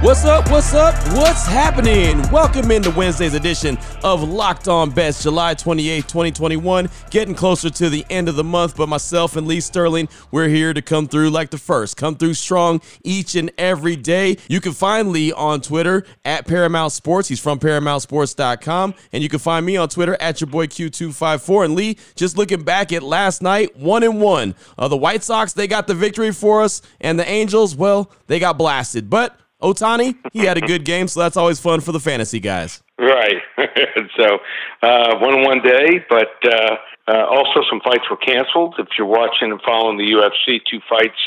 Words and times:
What's 0.00 0.24
up? 0.24 0.48
What's 0.48 0.74
up? 0.74 0.94
What's 1.14 1.44
happening? 1.44 2.22
Welcome 2.30 2.70
into 2.70 2.88
Wednesday's 2.92 3.34
edition 3.34 3.76
of 4.04 4.22
Locked 4.22 4.68
On 4.68 4.90
Bets, 4.90 5.24
July 5.24 5.54
28, 5.54 6.06
2021. 6.06 6.88
Getting 7.10 7.34
closer 7.34 7.68
to 7.68 7.90
the 7.90 8.06
end 8.08 8.28
of 8.28 8.36
the 8.36 8.44
month, 8.44 8.76
but 8.76 8.88
myself 8.88 9.34
and 9.34 9.48
Lee 9.48 9.58
Sterling, 9.58 10.08
we're 10.30 10.46
here 10.46 10.72
to 10.72 10.80
come 10.80 11.08
through 11.08 11.30
like 11.30 11.50
the 11.50 11.58
first. 11.58 11.96
Come 11.96 12.14
through 12.14 12.34
strong 12.34 12.80
each 13.02 13.34
and 13.34 13.50
every 13.58 13.96
day. 13.96 14.36
You 14.46 14.60
can 14.60 14.70
find 14.70 15.08
Lee 15.08 15.32
on 15.32 15.62
Twitter 15.62 16.04
at 16.24 16.46
Paramount 16.46 16.92
Sports. 16.92 17.26
He's 17.26 17.40
from 17.40 17.58
ParamountSports.com. 17.58 18.94
And 19.12 19.22
you 19.24 19.28
can 19.28 19.40
find 19.40 19.66
me 19.66 19.76
on 19.76 19.88
Twitter 19.88 20.16
at 20.20 20.40
your 20.40 20.48
boy 20.48 20.68
Q254. 20.68 21.64
And 21.64 21.74
Lee, 21.74 21.98
just 22.14 22.38
looking 22.38 22.62
back 22.62 22.92
at 22.92 23.02
last 23.02 23.42
night, 23.42 23.76
one 23.76 24.04
and 24.04 24.20
one. 24.20 24.54
Uh, 24.78 24.86
the 24.86 24.96
White 24.96 25.24
Sox, 25.24 25.54
they 25.54 25.66
got 25.66 25.88
the 25.88 25.94
victory 25.94 26.30
for 26.30 26.62
us. 26.62 26.82
And 27.00 27.18
the 27.18 27.28
Angels, 27.28 27.74
well, 27.74 28.12
they 28.28 28.38
got 28.38 28.56
blasted. 28.56 29.10
But 29.10 29.36
Ohtani, 29.62 30.16
he 30.32 30.40
had 30.40 30.56
a 30.56 30.60
good 30.60 30.84
game, 30.84 31.08
so 31.08 31.18
that's 31.18 31.36
always 31.36 31.58
fun 31.58 31.80
for 31.80 31.90
the 31.90 31.98
fantasy 31.98 32.38
guys. 32.38 32.80
Right. 32.98 33.42
so 34.16 34.38
uh, 34.82 35.18
one 35.18 35.42
one 35.42 35.62
day, 35.62 36.04
but 36.08 36.30
uh, 36.46 36.76
uh, 37.08 37.26
also 37.26 37.62
some 37.68 37.80
fights 37.80 38.04
were 38.08 38.16
canceled. 38.16 38.76
If 38.78 38.88
you're 38.96 39.08
watching 39.08 39.50
and 39.50 39.60
following 39.62 39.98
the 39.98 40.04
UFC, 40.04 40.60
two 40.70 40.78
fights 40.88 41.18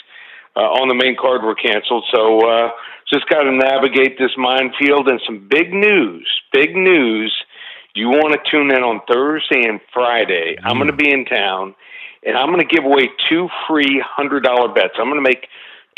uh, 0.56 0.62
on 0.62 0.88
the 0.88 0.96
main 0.96 1.18
card 1.20 1.44
were 1.44 1.56
canceled. 1.56 2.06
So 2.14 2.40
uh, 2.48 2.70
just 3.12 3.28
got 3.28 3.44
to 3.44 3.52
navigate 3.52 4.18
this 4.18 4.32
minefield 4.38 5.10
and 5.10 5.20
some 5.26 5.48
big 5.50 5.74
news. 5.74 6.30
Big 6.54 6.74
news. 6.74 7.36
You 7.96 8.08
want 8.08 8.32
to 8.32 8.40
tune 8.50 8.72
in 8.72 8.82
on 8.84 9.02
Thursday 9.12 9.68
and 9.68 9.82
Friday. 9.94 10.56
Mm. 10.56 10.66
I'm 10.66 10.78
going 10.78 10.90
to 10.90 10.96
be 10.96 11.12
in 11.12 11.26
town, 11.26 11.76
and 12.24 12.38
I'm 12.38 12.48
going 12.48 12.66
to 12.66 12.76
give 12.76 12.86
away 12.86 13.10
two 13.30 13.50
free 13.68 14.02
hundred 14.06 14.44
dollar 14.44 14.74
bets. 14.74 14.94
I'm 14.98 15.10
going 15.10 15.22
to 15.22 15.30
make 15.30 15.48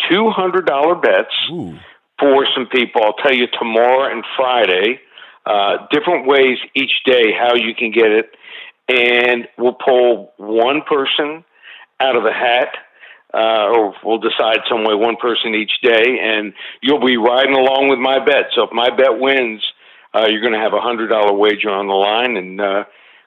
two 0.10 0.32
hundred 0.32 0.66
dollar 0.66 0.96
bets. 0.96 1.34
Ooh 1.52 1.78
for 2.24 2.48
some 2.56 2.68
people. 2.68 3.02
I'll 3.04 3.20
tell 3.22 3.34
you 3.34 3.48
tomorrow 3.60 4.10
and 4.10 4.24
Friday, 4.38 5.02
uh, 5.46 5.88
different 5.92 6.26
ways 6.26 6.58
each 6.74 7.04
day 7.06 7.34
how 7.38 7.56
you 7.56 7.76
can 7.76 7.92
get 7.92 8.12
it. 8.12 8.32
And 8.88 9.48
we'll 9.58 9.74
pull 9.74 10.32
one 10.38 10.84
person 10.84 11.44
out 12.00 12.16
of 12.16 12.24
the 12.24 12.32
hat, 12.32 12.70
uh, 13.34 13.68
or 13.76 13.94
we'll 14.06 14.20
decide 14.20 14.60
some 14.70 14.86
way, 14.86 14.96
one 14.96 15.18
person 15.18 15.54
each 15.54 15.82
day, 15.82 16.20
and 16.22 16.54
you'll 16.82 17.06
be 17.06 17.18
riding 17.18 17.56
along 17.56 17.90
with 17.90 18.00
my 18.00 18.24
bet. 18.24 18.52
So 18.56 18.64
if 18.64 18.72
my 18.72 18.90
bet 18.90 19.20
wins, 19.20 19.62
uh, 20.14 20.28
you're 20.30 20.42
going 20.42 20.54
to 20.54 20.60
have 20.60 20.74
a 20.74 20.82
hundred 20.82 21.08
dollar 21.08 21.34
wager 21.34 21.70
on 21.70 21.88
the 21.88 21.94
line, 21.94 22.38
and 22.38 22.62
uh, 22.62 22.84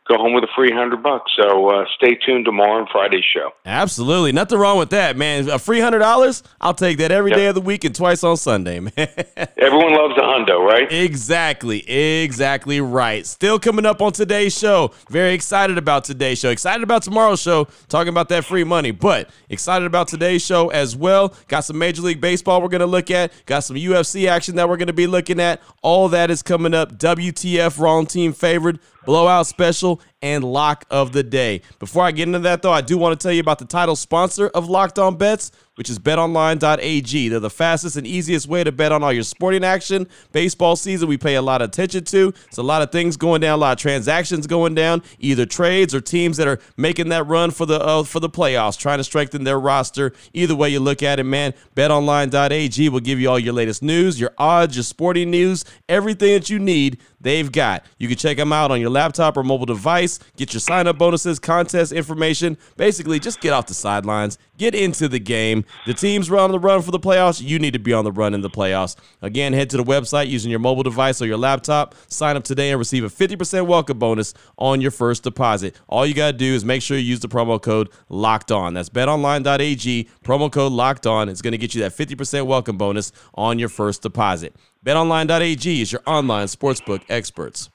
go 0.08 0.16
home 0.16 0.32
with 0.32 0.44
a 0.44 0.48
free 0.54 0.72
hundred 0.72 1.02
bucks. 1.02 1.32
So 1.38 1.68
uh, 1.68 1.84
stay 1.96 2.14
tuned 2.14 2.44
tomorrow 2.44 2.80
on 2.80 2.88
Friday's 2.90 3.24
show. 3.24 3.50
Absolutely, 3.64 4.32
nothing 4.32 4.58
wrong 4.58 4.78
with 4.78 4.90
that, 4.90 5.16
man. 5.16 5.48
A 5.48 5.58
free 5.58 5.80
hundred 5.80 6.00
dollars, 6.00 6.42
I'll 6.60 6.74
take 6.74 6.98
that 6.98 7.12
every 7.12 7.30
yep. 7.30 7.38
day 7.38 7.46
of 7.46 7.54
the 7.54 7.60
week 7.60 7.84
and 7.84 7.94
twice 7.94 8.24
on 8.24 8.36
Sunday, 8.36 8.80
man. 8.80 8.92
Everyone 8.96 9.94
loves 9.94 10.14
a 10.16 10.22
hundo, 10.22 10.64
right? 10.64 10.90
Exactly, 10.90 11.88
exactly 11.88 12.80
right. 12.80 13.26
Still 13.26 13.58
coming 13.58 13.86
up 13.86 14.00
on 14.00 14.12
today's 14.12 14.56
show. 14.56 14.92
Very 15.10 15.34
excited 15.34 15.78
about 15.78 16.04
today's 16.04 16.38
show. 16.38 16.50
Excited 16.50 16.82
about 16.82 17.02
tomorrow's 17.02 17.40
show. 17.40 17.68
Talking 17.88 18.10
about 18.10 18.28
that 18.30 18.44
free 18.44 18.64
money, 18.64 18.90
but 18.90 19.30
excited 19.48 19.86
about 19.86 20.08
today's 20.08 20.44
show 20.44 20.68
as 20.68 20.96
well. 20.96 21.34
Got 21.48 21.60
some 21.60 21.78
Major 21.78 22.02
League 22.02 22.20
Baseball 22.20 22.62
we're 22.62 22.68
gonna 22.68 22.86
look 22.86 23.10
at. 23.10 23.32
Got 23.46 23.60
some 23.60 23.76
UFC 23.76 24.28
action 24.28 24.56
that 24.56 24.68
we're 24.68 24.76
gonna 24.76 24.92
be 24.92 25.06
looking 25.06 25.40
at. 25.40 25.60
All 25.82 26.08
that 26.08 26.30
is 26.30 26.42
coming 26.42 26.74
up. 26.74 26.98
WTF 26.98 27.78
wrong 27.78 28.06
team 28.06 28.32
favored 28.32 28.78
blowout 29.06 29.46
special, 29.46 30.00
and 30.22 30.44
lock 30.44 30.84
of 30.90 31.12
the 31.12 31.22
day. 31.22 31.62
Before 31.78 32.04
I 32.04 32.10
get 32.10 32.26
into 32.28 32.38
that, 32.40 32.62
though, 32.62 32.72
I 32.72 32.80
do 32.80 32.98
want 32.98 33.18
to 33.18 33.22
tell 33.22 33.32
you 33.32 33.40
about 33.40 33.58
the 33.58 33.64
title 33.64 33.96
sponsor 33.96 34.48
of 34.48 34.68
Locked 34.68 34.98
On 34.98 35.16
Bets, 35.16 35.52
which 35.76 35.90
is 35.90 35.98
betonline.ag. 35.98 37.28
They're 37.28 37.38
the 37.38 37.50
fastest 37.50 37.96
and 37.96 38.06
easiest 38.06 38.48
way 38.48 38.64
to 38.64 38.72
bet 38.72 38.92
on 38.92 39.02
all 39.02 39.12
your 39.12 39.22
sporting 39.22 39.62
action. 39.62 40.08
Baseball 40.32 40.74
season, 40.74 41.08
we 41.08 41.18
pay 41.18 41.34
a 41.34 41.42
lot 41.42 41.62
of 41.62 41.68
attention 41.68 42.04
to. 42.04 42.32
It's 42.48 42.58
a 42.58 42.62
lot 42.62 42.82
of 42.82 42.90
things 42.90 43.16
going 43.16 43.42
down, 43.42 43.58
a 43.58 43.60
lot 43.60 43.72
of 43.72 43.78
transactions 43.78 44.46
going 44.46 44.74
down, 44.74 45.02
either 45.18 45.44
trades 45.44 45.94
or 45.94 46.00
teams 46.00 46.38
that 46.38 46.48
are 46.48 46.58
making 46.76 47.10
that 47.10 47.26
run 47.26 47.50
for 47.50 47.66
the 47.66 47.78
uh, 47.80 48.02
for 48.02 48.20
the 48.20 48.30
playoffs, 48.30 48.78
trying 48.78 48.98
to 48.98 49.04
strengthen 49.04 49.44
their 49.44 49.60
roster. 49.60 50.12
Either 50.32 50.56
way 50.56 50.70
you 50.70 50.80
look 50.80 51.02
at 51.02 51.20
it, 51.20 51.24
man, 51.24 51.52
betonline.ag 51.74 52.88
will 52.88 53.00
give 53.00 53.20
you 53.20 53.28
all 53.28 53.38
your 53.38 53.52
latest 53.52 53.82
news, 53.82 54.18
your 54.18 54.32
odds, 54.38 54.76
your 54.76 54.82
sporting 54.82 55.30
news, 55.30 55.64
everything 55.88 56.32
that 56.32 56.48
you 56.48 56.58
need 56.58 56.98
they've 57.20 57.50
got. 57.52 57.84
You 57.98 58.08
can 58.08 58.16
check 58.16 58.36
them 58.36 58.52
out 58.52 58.70
on 58.70 58.80
your 58.80 58.90
laptop 58.90 59.36
or 59.36 59.42
mobile 59.42 59.66
device, 59.66 60.05
get 60.36 60.52
your 60.52 60.60
sign 60.60 60.86
up 60.86 60.98
bonuses, 60.98 61.38
contest 61.38 61.92
information. 61.92 62.56
Basically, 62.76 63.18
just 63.18 63.40
get 63.40 63.52
off 63.52 63.66
the 63.66 63.74
sidelines, 63.74 64.38
get 64.58 64.74
into 64.74 65.08
the 65.08 65.18
game. 65.18 65.64
The 65.86 65.94
teams 65.94 66.30
run 66.30 66.44
on 66.44 66.50
the 66.52 66.58
run 66.58 66.82
for 66.82 66.90
the 66.90 66.98
playoffs. 66.98 67.42
You 67.42 67.58
need 67.58 67.72
to 67.72 67.78
be 67.78 67.92
on 67.92 68.04
the 68.04 68.12
run 68.12 68.34
in 68.34 68.40
the 68.40 68.50
playoffs. 68.50 68.96
Again, 69.22 69.52
head 69.52 69.70
to 69.70 69.76
the 69.76 69.84
website 69.84 70.28
using 70.28 70.50
your 70.50 70.60
mobile 70.60 70.82
device 70.82 71.20
or 71.20 71.26
your 71.26 71.36
laptop. 71.36 71.94
Sign 72.08 72.36
up 72.36 72.44
today 72.44 72.70
and 72.70 72.78
receive 72.78 73.04
a 73.04 73.08
50% 73.08 73.66
welcome 73.66 73.98
bonus 73.98 74.34
on 74.58 74.80
your 74.80 74.90
first 74.90 75.22
deposit. 75.22 75.76
All 75.88 76.06
you 76.06 76.14
got 76.14 76.32
to 76.32 76.36
do 76.36 76.54
is 76.54 76.64
make 76.64 76.82
sure 76.82 76.96
you 76.96 77.04
use 77.04 77.20
the 77.20 77.28
promo 77.28 77.60
code 77.60 77.90
locked 78.08 78.52
on. 78.52 78.74
That's 78.74 78.88
betonline.ag, 78.88 80.08
promo 80.24 80.50
code 80.50 80.72
locked 80.72 81.06
on. 81.06 81.28
It's 81.28 81.42
going 81.42 81.52
to 81.52 81.58
get 81.58 81.74
you 81.74 81.82
that 81.82 81.92
50% 81.92 82.46
welcome 82.46 82.76
bonus 82.76 83.12
on 83.34 83.58
your 83.58 83.68
first 83.68 84.02
deposit. 84.02 84.54
BetOnline.ag 84.84 85.80
is 85.80 85.90
your 85.90 86.02
online 86.06 86.46
sportsbook 86.46 87.02
experts. 87.08 87.70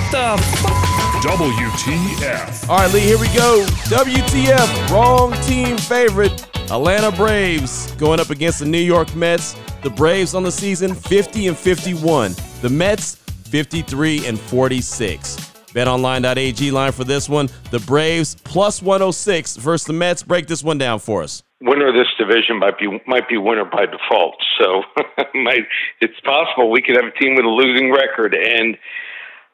What 0.00 0.12
the 0.12 0.18
f- 0.18 1.22
WTF. 1.22 2.68
All 2.70 2.78
right, 2.78 2.92
Lee, 2.92 3.00
here 3.00 3.18
we 3.18 3.26
go. 3.28 3.66
WTF, 3.88 4.90
wrong 4.90 5.32
team 5.42 5.76
favorite. 5.76 6.46
Atlanta 6.70 7.14
Braves 7.14 7.92
going 7.92 8.18
up 8.18 8.30
against 8.30 8.60
the 8.60 8.64
New 8.64 8.78
York 8.78 9.14
Mets. 9.14 9.54
The 9.82 9.90
Braves 9.90 10.34
on 10.34 10.42
the 10.42 10.50
season 10.50 10.94
50 10.94 11.48
and 11.48 11.56
51. 11.56 12.34
The 12.62 12.70
Mets 12.70 13.16
53 13.16 14.26
and 14.26 14.40
46. 14.40 15.36
BetOnline.ag 15.74 16.70
line 16.70 16.92
for 16.92 17.04
this 17.04 17.28
one. 17.28 17.50
The 17.70 17.80
Braves 17.80 18.36
plus 18.36 18.80
106 18.80 19.56
versus 19.56 19.86
the 19.86 19.92
Mets. 19.92 20.22
Break 20.22 20.46
this 20.46 20.64
one 20.64 20.78
down 20.78 20.98
for 20.98 21.22
us 21.22 21.42
winner 21.62 21.88
of 21.88 21.94
this 21.94 22.08
division 22.18 22.58
might 22.58 22.78
be 22.78 22.88
might 23.06 23.28
be 23.28 23.36
winner 23.36 23.66
by 23.66 23.84
default. 23.84 24.34
So 24.58 24.82
might, 25.34 25.66
it's 26.00 26.18
possible 26.20 26.70
we 26.70 26.80
could 26.80 26.96
have 26.96 27.04
a 27.04 27.18
team 27.20 27.34
with 27.34 27.44
a 27.44 27.48
losing 27.48 27.92
record, 27.92 28.34
and 28.34 28.78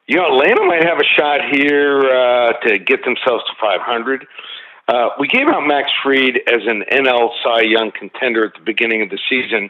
you 0.07 0.15
know 0.15 0.25
Atlanta 0.25 0.63
might 0.65 0.83
have 0.83 0.99
a 0.99 1.07
shot 1.19 1.41
here 1.51 1.99
uh, 1.99 2.53
to 2.65 2.79
get 2.79 3.03
themselves 3.03 3.43
to 3.45 3.53
500. 3.59 4.25
Uh, 4.87 5.09
we 5.19 5.27
gave 5.27 5.47
out 5.47 5.67
Max 5.67 5.91
Fried 6.01 6.39
as 6.47 6.63
an 6.65 6.83
NL 6.89 7.29
Cy 7.43 7.63
Young 7.63 7.91
contender 7.91 8.45
at 8.45 8.53
the 8.53 8.63
beginning 8.65 9.01
of 9.01 9.09
the 9.09 9.19
season. 9.29 9.69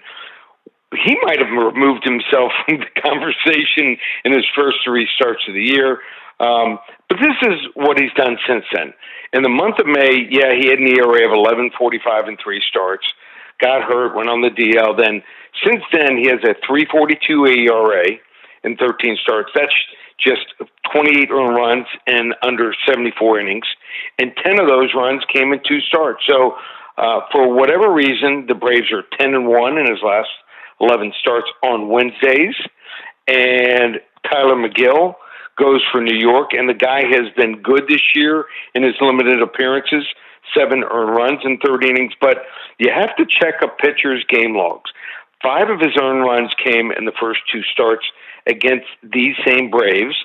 He 0.94 1.18
might 1.24 1.40
have 1.40 1.50
removed 1.50 2.04
himself 2.06 2.52
from 2.66 2.80
the 2.80 3.02
conversation 3.02 3.98
in 4.24 4.32
his 4.32 4.46
first 4.56 4.78
three 4.86 5.08
starts 5.16 5.42
of 5.48 5.56
the 5.56 5.64
year. 5.64 6.00
Um, 6.40 6.78
but 7.10 7.18
this 7.18 7.36
is 7.50 7.58
what 7.74 8.00
he's 8.00 8.14
done 8.14 8.38
since 8.48 8.64
then. 8.72 8.94
In 9.34 9.42
the 9.42 9.50
month 9.50 9.80
of 9.80 9.88
May, 9.88 10.28
yeah, 10.30 10.54
he 10.54 10.70
had 10.70 10.78
an 10.78 10.88
ERA 10.88 11.26
of 11.26 11.34
11.45 11.34 12.28
and 12.28 12.38
three 12.42 12.62
starts. 12.70 13.08
Got 13.60 13.82
hurt, 13.84 14.16
went 14.16 14.30
on 14.30 14.42
the 14.42 14.54
DL. 14.54 14.96
Then 14.96 15.24
since 15.66 15.82
then, 15.92 16.16
he 16.16 16.28
has 16.30 16.40
a 16.46 16.54
3.42 16.70 17.66
ERA 17.66 18.06
in 18.64 18.78
13 18.78 19.18
starts. 19.24 19.50
That's 19.56 19.74
just 20.20 20.42
28 20.92 21.30
earned 21.32 21.56
runs 21.56 21.86
in 22.08 22.34
under 22.42 22.74
74 22.88 23.40
innings, 23.40 23.66
and 24.20 24.32
10 24.44 24.60
of 24.60 24.68
those 24.68 24.94
runs 24.96 25.24
came 25.32 25.54
in 25.54 25.60
two 25.68 25.80
starts. 25.82 26.24
So, 26.28 26.56
uh, 26.98 27.22
for 27.32 27.54
whatever 27.54 27.94
reason, 27.94 28.46
the 28.48 28.56
Braves 28.56 28.92
are 28.92 29.04
10 29.20 29.36
and 29.36 29.48
one 29.48 29.78
in 29.78 29.90
his 29.90 30.02
last 30.04 30.30
11 30.82 31.14
starts 31.20 31.48
on 31.64 31.90
Wednesdays, 31.90 32.56
and 33.28 34.00
Tylor 34.30 34.56
Megill 34.56 35.16
goes 35.58 35.82
for 35.92 36.02
New 36.02 36.18
York, 36.18 36.52
and 36.54 36.70
the 36.70 36.74
guy 36.74 37.02
has 37.02 37.34
been 37.36 37.62
good 37.62 37.84
this 37.88 38.02
year 38.16 38.46
in 38.74 38.84
his 38.84 38.94
limited 39.02 39.42
appearances, 39.42 40.06
seven 40.56 40.84
earned 40.84 41.16
runs 41.16 41.40
in 41.44 41.58
third 41.58 41.84
innings. 41.84 42.14
But 42.22 42.46
you 42.78 42.92
have 42.94 43.16
to 43.18 43.26
check 43.26 43.56
a 43.62 43.68
pitcher's 43.68 44.24
game 44.30 44.56
logs. 44.56 44.92
Five 45.42 45.70
of 45.70 45.80
his 45.80 45.96
earned 46.00 46.24
runs 46.24 46.52
came 46.64 46.92
in 46.92 47.06
the 47.06 47.12
first 47.20 47.42
two 47.52 47.62
starts 47.72 48.06
against 48.48 48.88
these 49.04 49.36
same 49.46 49.70
Braves, 49.70 50.16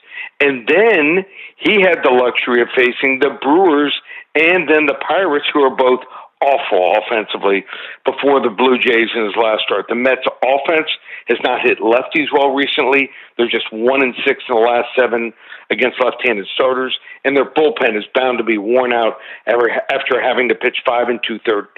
and 0.41 0.67
then 0.69 1.25
he 1.57 1.81
had 1.81 1.99
the 2.03 2.11
luxury 2.11 2.63
of 2.63 2.69
facing 2.77 3.19
the 3.21 3.39
Brewers 3.41 3.95
and 4.35 4.69
then 4.69 4.87
the 4.87 4.97
Pirates, 5.07 5.47
who 5.53 5.63
are 5.63 5.75
both 5.75 6.01
awful 6.41 6.95
offensively 6.99 7.65
before 8.05 8.41
the 8.41 8.51
Blue 8.51 8.77
Jays 8.77 9.11
in 9.15 9.25
his 9.27 9.37
last 9.37 9.63
start. 9.63 9.87
The 9.89 9.95
Mets' 9.95 10.27
offense 10.43 10.89
has 11.29 11.39
not 11.45 11.63
hit 11.63 11.79
lefties 11.79 12.33
well 12.33 12.51
recently. 12.51 13.11
They're 13.37 13.49
just 13.49 13.73
one 13.73 14.03
and 14.03 14.15
six 14.27 14.43
in 14.49 14.57
the 14.57 14.61
last 14.61 14.89
seven 14.99 15.33
against 15.71 16.03
left-handed 16.03 16.47
starters, 16.55 16.99
and 17.25 17.37
their 17.37 17.49
bullpen 17.49 17.97
is 17.97 18.05
bound 18.15 18.39
to 18.39 18.45
be 18.45 18.59
worn 18.59 18.93
out 18.93 19.19
after 19.47 20.21
having 20.21 20.49
to 20.49 20.55
pitch 20.55 20.79
five 20.85 21.09
and 21.09 21.21
two-thirds 21.27 21.69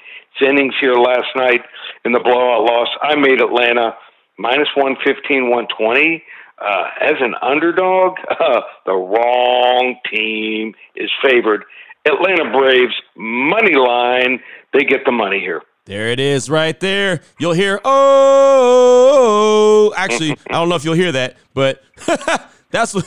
innings 0.40 0.74
here 0.80 0.94
last 0.94 1.28
night 1.36 1.62
in 2.04 2.12
the 2.12 2.20
blowout 2.20 2.64
loss. 2.64 2.88
I 3.00 3.14
made 3.14 3.40
Atlanta 3.40 3.96
minus 4.38 4.68
115, 4.76 5.50
120. 5.50 6.22
Uh, 6.56 6.84
as 7.00 7.14
an 7.20 7.34
underdog, 7.42 8.16
uh, 8.30 8.60
the 8.86 8.92
wrong 8.92 9.96
team 10.10 10.74
is 10.94 11.10
favored. 11.22 11.64
Atlanta 12.06 12.50
Braves 12.52 12.94
money 13.16 13.74
line. 13.74 14.40
They 14.72 14.84
get 14.84 15.04
the 15.04 15.12
money 15.12 15.40
here. 15.40 15.62
There 15.86 16.08
it 16.08 16.20
is 16.20 16.48
right 16.48 16.78
there. 16.80 17.20
You'll 17.38 17.52
hear, 17.52 17.80
oh, 17.84 19.92
actually, 19.96 20.36
I 20.48 20.52
don't 20.52 20.68
know 20.68 20.76
if 20.76 20.84
you'll 20.84 20.94
hear 20.94 21.12
that, 21.12 21.36
but 21.52 21.82
that's 22.70 22.94
what. 22.94 23.04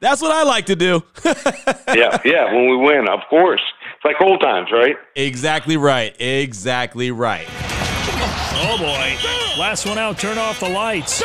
That's 0.00 0.22
what 0.22 0.32
I 0.32 0.44
like 0.44 0.64
to 0.66 0.76
do. 0.76 1.02
yeah, 1.26 2.18
yeah, 2.24 2.54
when 2.54 2.70
we 2.70 2.76
win, 2.76 3.06
of 3.06 3.20
course. 3.28 3.60
It's 3.96 4.04
like 4.04 4.16
old 4.22 4.40
times, 4.40 4.70
right? 4.72 4.96
Exactly 5.14 5.76
right. 5.76 6.18
Exactly 6.18 7.10
right. 7.10 7.46
Oh 8.12 8.76
boy. 8.78 9.16
Last 9.60 9.86
one 9.86 9.98
out, 9.98 10.18
turn 10.18 10.38
off 10.38 10.60
the 10.60 10.68
lights. 10.68 11.22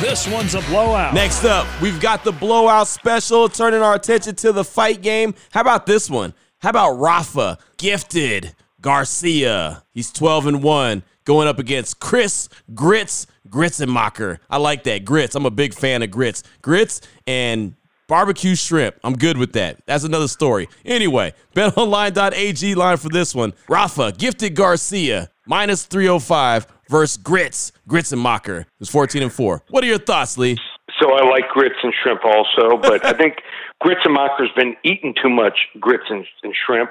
This 0.00 0.26
one's 0.26 0.54
a 0.54 0.60
blowout. 0.62 1.14
Next 1.14 1.44
up, 1.44 1.66
we've 1.80 2.00
got 2.00 2.24
the 2.24 2.32
blowout 2.32 2.88
special, 2.88 3.48
turning 3.48 3.82
our 3.82 3.94
attention 3.94 4.34
to 4.36 4.52
the 4.52 4.64
fight 4.64 5.02
game. 5.02 5.34
How 5.52 5.60
about 5.60 5.86
this 5.86 6.10
one? 6.10 6.34
How 6.58 6.70
about 6.70 6.92
Rafa, 6.98 7.58
gifted 7.78 8.54
Garcia? 8.80 9.82
He's 9.92 10.12
12 10.12 10.46
and 10.46 10.62
1, 10.62 11.02
going 11.24 11.48
up 11.48 11.58
against 11.58 12.00
Chris 12.00 12.48
Grits 12.74 13.26
Gruetzemacher. 13.48 14.38
I 14.48 14.58
like 14.58 14.84
that. 14.84 15.04
Grits. 15.04 15.34
I'm 15.34 15.46
a 15.46 15.50
big 15.50 15.74
fan 15.74 16.02
of 16.02 16.10
grits. 16.10 16.42
Grits 16.62 17.00
and 17.26 17.74
Barbecue 18.10 18.56
shrimp. 18.56 18.96
I'm 19.04 19.12
good 19.12 19.38
with 19.38 19.52
that. 19.52 19.86
That's 19.86 20.02
another 20.02 20.26
story. 20.26 20.68
Anyway, 20.84 21.32
betonline.ag 21.54 22.74
line 22.74 22.96
for 22.96 23.08
this 23.08 23.36
one. 23.36 23.52
Rafa, 23.68 24.10
gifted 24.10 24.56
Garcia, 24.56 25.30
minus 25.46 25.84
305 25.84 26.66
versus 26.88 27.16
Grits, 27.18 27.70
Gruetzemacher, 27.88 28.66
who's 28.80 28.88
14 28.88 29.22
and 29.22 29.32
4. 29.32 29.62
What 29.70 29.84
are 29.84 29.86
your 29.86 30.00
thoughts, 30.00 30.36
Lee? 30.36 30.58
So 30.98 31.12
I 31.14 31.24
like 31.30 31.48
grits 31.50 31.76
and 31.84 31.94
shrimp 32.02 32.24
also, 32.24 32.78
but 32.82 33.06
I 33.06 33.12
think 33.12 33.36
Gruetzemacher's 33.80 34.50
been 34.56 34.74
eating 34.82 35.14
too 35.22 35.30
much 35.30 35.68
grits 35.78 36.06
and, 36.10 36.26
and 36.42 36.52
shrimp. 36.66 36.90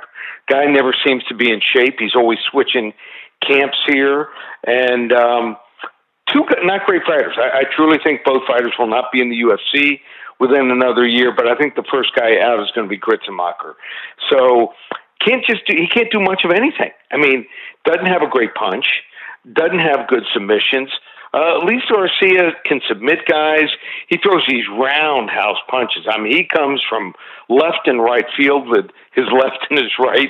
Guy 0.50 0.68
never 0.68 0.96
seems 1.06 1.26
to 1.26 1.36
be 1.36 1.52
in 1.52 1.60
shape. 1.60 1.96
He's 2.00 2.16
always 2.16 2.40
switching 2.50 2.94
camps 3.46 3.78
here. 3.90 4.30
And, 4.66 5.12
um, 5.12 5.58
two 6.32 6.46
not 6.64 6.86
great 6.86 7.02
fighters. 7.06 7.36
I, 7.38 7.60
I 7.60 7.64
truly 7.76 7.98
think 8.04 8.22
both 8.24 8.44
fighters 8.48 8.74
will 8.80 8.88
not 8.88 9.12
be 9.12 9.22
in 9.22 9.30
the 9.30 9.36
UFC 9.36 10.00
within 10.40 10.72
another 10.72 11.06
year. 11.06 11.34
But 11.36 11.48
I 11.48 11.56
think 11.56 11.76
the 11.76 11.86
first 11.92 12.16
guy 12.16 12.40
out 12.42 12.60
is 12.62 12.72
going 12.74 12.88
to 12.88 12.90
be 12.90 13.00
Gruetzemacher. 13.00 13.76
So 14.30 14.74
can't 15.26 15.44
just 15.46 15.66
do, 15.68 15.76
he 15.76 15.88
can't 15.88 16.12
do 16.12 16.20
much 16.20 16.44
of 16.46 16.52
anything. 16.52 16.92
I 17.12 17.18
mean, 17.18 17.46
doesn't 17.86 18.06
have 18.06 18.22
a 18.22 18.30
great 18.30 18.54
punch, 18.56 18.86
doesn't 19.52 19.80
have 19.80 20.08
good 20.08 20.24
submissions. 20.34 20.90
Uh, 21.32 21.60
Luis 21.64 21.84
Garcia 21.88 22.54
can 22.66 22.82
submit 22.88 23.20
guys. 23.28 23.70
He 24.08 24.18
throws 24.18 24.44
these 24.48 24.66
roundhouse 24.68 25.58
punches. 25.70 26.08
I 26.10 26.20
mean, 26.20 26.36
he 26.36 26.44
comes 26.44 26.82
from 26.90 27.14
left 27.50 27.86
and 27.86 28.02
right 28.02 28.26
field 28.36 28.68
with 28.68 28.86
his 29.14 29.26
left 29.32 29.68
and 29.70 29.78
his 29.78 29.92
right, 30.00 30.30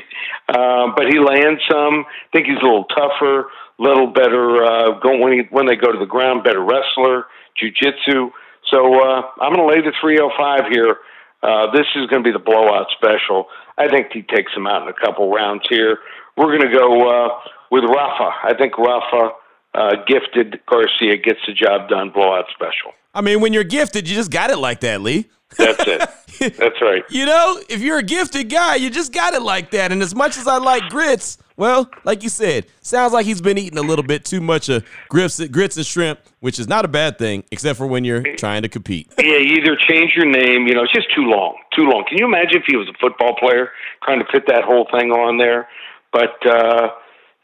uh, 0.50 0.92
but 0.96 1.08
he 1.08 1.20
lands 1.20 1.62
some. 1.72 2.06
I 2.06 2.30
think 2.34 2.48
he's 2.48 2.60
a 2.62 2.66
little 2.66 2.86
tougher, 2.86 3.50
little 3.78 4.08
better 4.08 4.64
uh, 4.66 5.00
go 5.00 5.18
when 5.18 5.34
he, 5.34 5.40
when 5.52 5.68
they 5.68 5.76
go 5.76 5.92
to 5.92 6.00
the 6.00 6.06
ground, 6.06 6.44
better 6.44 6.64
wrestler, 6.64 7.28
jujitsu. 7.62 8.32
So 8.72 8.78
uh, 9.02 9.22
I'm 9.42 9.54
going 9.54 9.68
to 9.68 9.76
lay 9.76 9.82
the 9.82 9.94
305 10.00 10.72
here. 10.72 10.98
Uh, 11.42 11.72
this 11.72 11.88
is 11.96 12.08
going 12.08 12.24
to 12.24 12.28
be 12.28 12.34
the 12.34 12.44
blowout 12.44 12.88
special. 12.98 13.48
I 13.78 13.88
think 13.88 14.08
he 14.12 14.22
takes 14.22 14.54
him 14.54 14.68
out 14.68 14.84
in 14.84 14.88
a 14.90 14.94
couple 14.94 15.32
rounds 15.32 15.64
here. 15.70 16.00
We're 16.36 16.58
going 16.58 16.70
to 16.70 16.78
go 16.78 17.10
uh, 17.10 17.40
with 17.72 17.84
Rafa. 17.84 18.32
I 18.44 18.54
think 18.58 18.78
Rafa, 18.78 19.32
uh, 19.74 19.92
gifted 20.08 20.60
Garcia, 20.66 21.18
gets 21.18 21.40
the 21.48 21.54
job 21.54 21.90
done. 21.90 22.10
Blowout 22.10 22.46
special. 22.54 22.92
I 23.14 23.22
mean, 23.22 23.42
when 23.42 23.54
you're 23.54 23.64
gifted, 23.64 24.08
you 24.08 24.16
just 24.16 24.32
got 24.32 24.50
it 24.50 24.58
like 24.58 24.82
that, 24.82 25.02
Lee. 25.02 25.30
That's 25.58 25.84
it. 25.88 26.10
That's 26.58 26.82
right. 26.82 27.04
you 27.10 27.26
know, 27.26 27.60
if 27.70 27.82
you're 27.82 27.98
a 27.98 28.04
gifted 28.04 28.50
guy, 28.50 28.76
you 28.76 28.90
just 28.90 29.12
got 29.12 29.34
it 29.34 29.42
like 29.42 29.72
that. 29.72 29.92
And 29.92 30.02
as 30.02 30.14
much 30.14 30.38
as 30.38 30.48
I 30.48 30.58
like 30.58 30.90
grits, 30.90 31.38
well, 31.60 31.92
like 32.06 32.24
you 32.24 32.30
said, 32.30 32.68
sounds 32.82 33.12
like 33.12 33.26
he's 33.26 33.42
been 33.42 33.58
eating 33.58 33.78
a 33.78 33.82
little 33.82 34.04
bit 34.04 34.24
too 34.24 34.40
much 34.40 34.70
of 34.70 34.86
grits, 35.10 35.46
grits 35.48 35.76
and 35.76 35.86
shrimp, 35.86 36.22
which 36.40 36.58
is 36.58 36.70
not 36.70 36.86
a 36.86 36.88
bad 36.88 37.18
thing, 37.20 37.44
except 37.52 37.78
for 37.78 37.86
when 37.86 38.06
you're 38.06 38.24
trying 38.38 38.62
to 38.62 38.70
compete. 38.70 39.12
yeah, 39.20 39.38
either 39.38 39.76
change 39.76 40.14
your 40.16 40.26
name, 40.26 40.68
you 40.68 40.74
know, 40.74 40.84
it's 40.84 40.94
just 40.94 41.14
too 41.14 41.24
long, 41.24 41.58
too 41.78 41.84
long. 41.84 42.06
Can 42.08 42.18
you 42.18 42.26
imagine 42.26 42.62
if 42.62 42.64
he 42.66 42.78
was 42.78 42.88
a 42.88 42.98
football 42.98 43.36
player 43.36 43.72
trying 44.04 44.20
to 44.20 44.26
fit 44.32 44.48
that 44.48 44.64
whole 44.64 44.88
thing 44.90 45.12
on 45.12 45.38
there? 45.38 45.68
But 46.14 46.40
uh, 46.48 46.88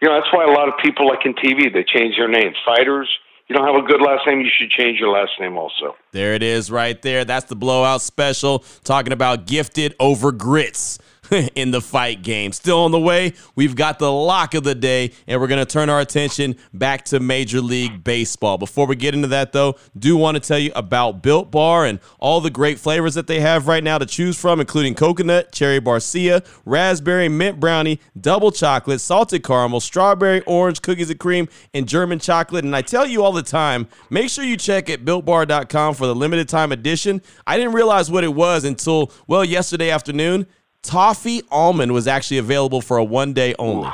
you 0.01 0.07
know, 0.07 0.15
that's 0.15 0.31
why 0.33 0.45
a 0.45 0.51
lot 0.51 0.69
of 0.69 0.75
people, 0.81 1.07
like 1.07 1.25
in 1.25 1.33
TV, 1.33 1.71
they 1.73 1.83
change 1.83 2.15
their 2.15 2.29
names. 2.29 2.56
Fighters, 2.65 3.09
you 3.47 3.56
don't 3.56 3.68
have 3.68 3.75
a 3.75 3.85
good 3.85 4.01
last 4.01 4.25
name, 4.25 4.39
you 4.41 4.50
should 4.57 4.71
change 4.71 5.00
your 5.00 5.09
last 5.09 5.31
name 5.39 5.57
also. 5.57 5.95
There 6.11 6.33
it 6.33 6.41
is 6.41 6.71
right 6.71 7.00
there. 7.01 7.25
That's 7.25 7.45
the 7.45 7.56
blowout 7.56 8.01
special 8.01 8.59
talking 8.83 9.13
about 9.13 9.45
gifted 9.45 9.94
over 10.00 10.31
grits. 10.31 11.00
in 11.56 11.72
the 11.72 11.81
fight 11.81 12.22
game. 12.22 12.51
Still 12.51 12.80
on 12.80 12.92
the 12.92 13.00
way, 13.00 13.33
we've 13.56 13.75
got 13.75 14.00
the 14.00 14.12
lock 14.12 14.54
of 14.54 14.63
the 14.63 14.75
day, 14.75 15.12
and 15.27 15.39
we're 15.39 15.48
going 15.48 15.66
to 15.66 15.72
turn 15.72 15.89
our 15.89 16.00
attention 16.00 16.56
back 16.74 17.06
to 17.06 17.19
Major 17.19 17.62
League 17.62 18.04
Baseball. 18.04 18.57
Before 18.57 18.86
we 18.86 18.95
get 18.95 19.13
into 19.13 19.27
that, 19.30 19.51
though, 19.51 19.75
do 19.98 20.18
want 20.18 20.36
to 20.36 20.42
tell 20.45 20.60
you 20.60 20.72
about 20.75 21.22
Built 21.24 21.51
Bar 21.51 21.86
and 21.86 22.00
all 22.19 22.42
the 22.42 22.50
great 22.50 22.80
flavors 22.80 23.13
that 23.16 23.27
they 23.27 23.39
have 23.39 23.68
right 23.68 23.83
now 23.83 23.98
to 23.98 24.06
choose 24.06 24.39
from, 24.39 24.60
including 24.60 24.95
coconut, 24.95 25.51
cherry 25.51 25.80
barcia, 25.80 26.45
raspberry, 26.66 27.30
mint 27.30 27.60
brownie, 27.60 28.00
double 28.19 28.51
chocolate, 28.51 29.01
salted 29.01 29.44
caramel, 29.44 29.80
strawberry, 29.80 30.42
orange, 30.42 30.81
cookies 30.81 31.10
and 31.10 31.19
cream, 31.19 31.48
and 31.74 31.88
German 31.88 32.19
chocolate. 32.19 32.66
And 32.66 32.75
I 32.75 32.81
tell 32.81 33.06
you 33.06 33.24
all 33.24 33.31
the 33.31 33.44
time, 33.44 33.88
make 34.10 34.30
sure 34.30 34.44
you 34.44 34.57
check 34.57 34.89
at 34.89 35.06
builtbar.com 35.06 35.95
for 35.95 36.07
the 36.07 36.16
limited 36.16 36.50
time 36.50 36.71
edition. 36.71 37.21
I 37.48 37.57
didn't 37.57 37.74
realize 37.74 38.12
what 38.12 38.24
it 38.24 38.33
was 38.33 38.63
until, 38.63 39.12
well, 39.28 39.44
yesterday 39.44 39.89
afternoon. 39.89 40.48
Toffee 40.85 41.41
almond 41.49 41.91
was 41.93 42.07
actually 42.07 42.37
available 42.37 42.81
for 42.81 42.97
a 42.97 43.03
one 43.03 43.33
day 43.33 43.55
only. 43.57 43.89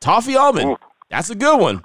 Toffee 0.00 0.36
almond. 0.36 0.76
That's 1.10 1.30
a 1.30 1.34
good 1.34 1.60
one. 1.60 1.82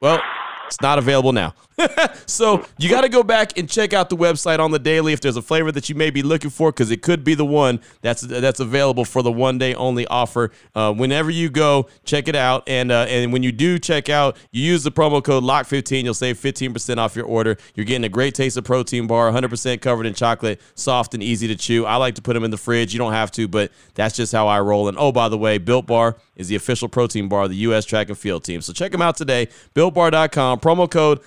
Well, 0.00 0.20
it's 0.66 0.80
not 0.80 0.98
available 0.98 1.32
now. 1.32 1.54
so 2.26 2.64
you 2.78 2.88
got 2.88 3.02
to 3.02 3.08
go 3.08 3.22
back 3.22 3.58
and 3.58 3.68
check 3.68 3.92
out 3.92 4.10
the 4.10 4.16
website 4.16 4.58
on 4.58 4.70
the 4.70 4.78
daily 4.78 5.12
if 5.12 5.20
there's 5.20 5.36
a 5.36 5.42
flavor 5.42 5.72
that 5.72 5.88
you 5.88 5.94
may 5.94 6.10
be 6.10 6.22
looking 6.22 6.50
for, 6.50 6.70
because 6.70 6.90
it 6.90 7.02
could 7.02 7.24
be 7.24 7.34
the 7.34 7.44
one 7.44 7.80
that's 8.00 8.22
that's 8.22 8.60
available 8.60 9.04
for 9.04 9.22
the 9.22 9.32
one 9.32 9.58
day 9.58 9.74
only 9.74 10.06
offer. 10.06 10.50
Uh, 10.74 10.92
whenever 10.92 11.30
you 11.30 11.50
go, 11.50 11.88
check 12.04 12.28
it 12.28 12.36
out, 12.36 12.62
and 12.66 12.90
uh, 12.90 13.06
and 13.08 13.32
when 13.32 13.42
you 13.42 13.52
do 13.52 13.78
check 13.78 14.08
out, 14.08 14.36
you 14.50 14.62
use 14.62 14.82
the 14.82 14.92
promo 14.92 15.22
code 15.22 15.44
Lock15. 15.44 16.04
You'll 16.04 16.14
save 16.14 16.38
15% 16.38 16.98
off 16.98 17.16
your 17.16 17.26
order. 17.26 17.56
You're 17.74 17.86
getting 17.86 18.04
a 18.04 18.08
great 18.08 18.34
taste 18.34 18.56
of 18.56 18.64
protein 18.64 19.06
bar, 19.06 19.30
100% 19.30 19.80
covered 19.80 20.06
in 20.06 20.14
chocolate, 20.14 20.60
soft 20.74 21.14
and 21.14 21.22
easy 21.22 21.48
to 21.48 21.56
chew. 21.56 21.84
I 21.84 21.96
like 21.96 22.14
to 22.16 22.22
put 22.22 22.34
them 22.34 22.44
in 22.44 22.50
the 22.50 22.56
fridge. 22.56 22.92
You 22.92 22.98
don't 22.98 23.12
have 23.12 23.30
to, 23.32 23.48
but 23.48 23.70
that's 23.94 24.16
just 24.16 24.32
how 24.32 24.48
I 24.48 24.60
roll. 24.60 24.88
And 24.88 24.98
oh, 24.98 25.12
by 25.12 25.28
the 25.28 25.38
way, 25.38 25.58
Built 25.58 25.86
Bar 25.86 26.16
is 26.36 26.48
the 26.48 26.56
official 26.56 26.88
protein 26.88 27.28
bar 27.28 27.44
of 27.44 27.50
the 27.50 27.56
U.S. 27.56 27.84
track 27.84 28.08
and 28.08 28.18
field 28.18 28.44
team. 28.44 28.60
So 28.60 28.72
check 28.72 28.92
them 28.92 29.02
out 29.02 29.16
today. 29.16 29.48
BuiltBar.com 29.74 30.60
promo 30.60 30.90
code 30.90 31.20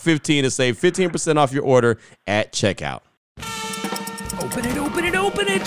Lock15 0.00 0.42
to 0.42 0.50
save 0.50 0.78
15% 0.78 1.36
off 1.36 1.52
your 1.52 1.64
order 1.64 1.98
at 2.26 2.52
checkout. 2.52 3.00
Open 4.42 4.64
it, 4.66 4.76
open 4.78 5.04
it, 5.04 5.14
open 5.14 5.46
it. 5.48 5.62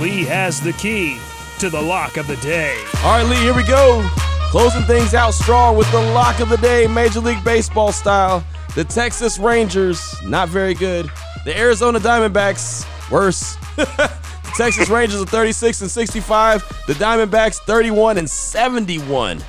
Lee 0.00 0.24
has 0.24 0.60
the 0.60 0.72
key 0.74 1.18
to 1.58 1.68
the 1.68 1.80
lock 1.80 2.16
of 2.16 2.26
the 2.26 2.36
day. 2.36 2.82
All 3.02 3.18
right, 3.18 3.26
Lee, 3.26 3.36
here 3.36 3.54
we 3.54 3.64
go. 3.64 4.06
Closing 4.50 4.82
things 4.82 5.14
out 5.14 5.32
strong 5.32 5.76
with 5.76 5.90
the 5.92 6.00
lock 6.12 6.40
of 6.40 6.48
the 6.48 6.56
day, 6.56 6.86
Major 6.86 7.20
League 7.20 7.42
Baseball 7.44 7.92
style. 7.92 8.44
The 8.74 8.84
Texas 8.84 9.38
Rangers, 9.38 10.14
not 10.24 10.48
very 10.48 10.74
good. 10.74 11.10
The 11.44 11.56
Arizona 11.56 11.98
Diamondbacks, 11.98 12.86
worse. 13.10 13.56
the 13.76 14.10
Texas 14.56 14.88
Rangers 14.88 15.22
are 15.22 15.26
36 15.26 15.82
and 15.82 15.90
65. 15.90 16.84
The 16.86 16.94
Diamondbacks 16.94 17.56
31 17.56 18.18
and 18.18 18.28
71. 18.28 19.42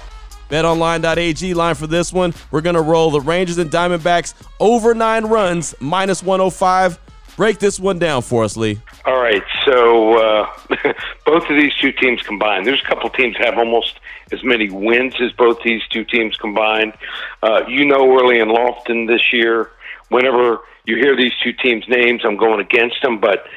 BetOnline.ag 0.52 1.54
line 1.54 1.76
for 1.76 1.88
this 1.88 2.12
one. 2.12 2.34
We're 2.52 2.62
going 2.62 2.76
to 2.76 2.82
roll 2.82 3.10
the 3.10 3.22
Rangers 3.22 3.58
and 3.58 3.72
Diamondbacks 3.72 4.34
over 4.60 4.94
nine 4.94 5.26
runs, 5.26 5.74
minus 5.80 6.22
105. 6.22 7.00
Break 7.38 7.60
this 7.60 7.80
one 7.80 7.98
down 7.98 8.22
for 8.22 8.44
us, 8.44 8.58
Lee. 8.58 8.78
All 9.06 9.20
right. 9.20 9.42
So 9.66 10.18
uh, 10.18 10.50
both 11.26 11.50
of 11.50 11.56
these 11.56 11.74
two 11.76 11.94
teams 11.94 12.22
combined, 12.22 12.68
there's 12.68 12.82
a 12.82 12.88
couple 12.88 13.10
teams 13.10 13.38
have 13.38 13.58
almost 13.58 14.00
as 14.34 14.44
many 14.44 14.70
wins 14.70 15.16
as 15.22 15.32
both 15.32 15.62
these 15.64 15.82
two 15.90 16.04
teams 16.04 16.36
combined. 16.36 16.94
Uh, 17.42 17.64
you 17.68 17.86
know, 17.86 18.20
early 18.20 18.40
in 18.40 18.50
Lofton 18.50 19.08
this 19.08 19.32
year, 19.32 19.72
whenever 20.10 20.60
you 20.86 20.98
hear 20.98 21.16
these 21.16 21.34
two 21.42 21.54
teams' 21.54 21.88
names, 21.88 22.22
I'm 22.26 22.36
going 22.36 22.60
against 22.60 23.02
them, 23.02 23.20
but 23.20 23.48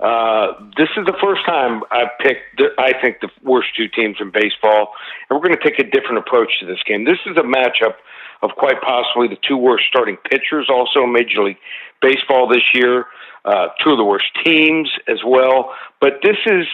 uh, 0.00 0.52
this 0.76 0.88
is 0.96 1.06
the 1.06 1.16
first 1.22 1.46
time 1.46 1.82
I've 1.90 2.18
picked, 2.18 2.60
I 2.78 2.92
think, 3.00 3.20
the 3.20 3.30
worst 3.42 3.68
two 3.76 3.88
teams 3.88 4.16
in 4.20 4.30
baseball, 4.30 4.92
and 5.28 5.38
we're 5.38 5.46
going 5.46 5.56
to 5.56 5.62
take 5.62 5.78
a 5.78 5.88
different 5.88 6.18
approach 6.18 6.60
to 6.60 6.66
this 6.66 6.82
game. 6.86 7.04
This 7.04 7.18
is 7.26 7.36
a 7.36 7.46
matchup 7.46 7.94
of 8.42 8.50
quite 8.56 8.82
possibly 8.82 9.28
the 9.28 9.38
two 9.46 9.56
worst 9.56 9.84
starting 9.88 10.16
pitchers 10.16 10.68
also 10.68 11.04
in 11.04 11.12
Major 11.12 11.44
League 11.44 11.62
Baseball 12.02 12.48
this 12.48 12.64
year, 12.74 13.06
uh, 13.44 13.68
two 13.82 13.92
of 13.92 13.96
the 13.96 14.04
worst 14.04 14.26
teams 14.44 14.90
as 15.08 15.18
well. 15.24 15.72
But 16.00 16.20
this 16.22 16.36
is 16.44 16.66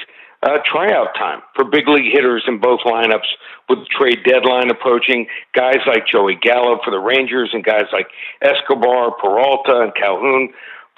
uh, 0.42 0.58
tryout 0.64 1.14
time 1.14 1.42
for 1.54 1.64
big 1.64 1.86
league 1.86 2.10
hitters 2.10 2.44
in 2.48 2.58
both 2.58 2.80
lineups 2.80 3.28
with 3.68 3.80
the 3.80 3.86
trade 3.86 4.24
deadline 4.24 4.70
approaching. 4.70 5.26
Guys 5.54 5.78
like 5.86 6.06
Joey 6.06 6.36
Gallo 6.40 6.80
for 6.82 6.90
the 6.90 6.98
Rangers 6.98 7.50
and 7.52 7.62
guys 7.62 7.84
like 7.92 8.08
Escobar, 8.42 9.12
Peralta, 9.20 9.82
and 9.82 9.94
Calhoun 9.94 10.48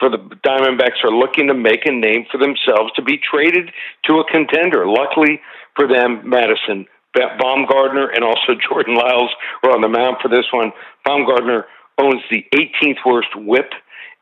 for 0.03 0.11
the 0.11 0.19
Diamondbacks 0.19 1.05
are 1.05 1.15
looking 1.15 1.47
to 1.47 1.55
make 1.55 1.87
a 1.87 1.93
name 1.93 2.27
for 2.29 2.39
themselves 2.39 2.91
to 2.97 3.03
be 3.03 3.19
traded 3.23 3.71
to 4.07 4.19
a 4.19 4.25
contender. 4.27 4.85
Luckily 4.85 5.41
for 5.77 5.87
them, 5.87 6.29
Madison 6.29 6.87
Bumgarner 7.15 8.09
and 8.13 8.25
also 8.25 8.59
Jordan 8.69 8.97
Lyles 8.97 9.31
were 9.63 9.71
on 9.71 9.81
the 9.81 9.89
mound 9.89 10.17
for 10.21 10.29
this 10.29 10.47
one. 10.53 10.73
Bumgarner 11.07 11.65
owns 11.99 12.21
the 12.33 12.45
18th 12.53 13.07
worst 13.07 13.29
WHIP 13.37 13.71